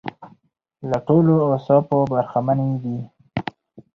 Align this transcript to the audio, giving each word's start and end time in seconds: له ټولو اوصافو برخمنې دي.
له 0.89 0.97
ټولو 1.07 1.33
اوصافو 1.49 1.97
برخمنې 2.11 2.71
دي. 2.83 2.97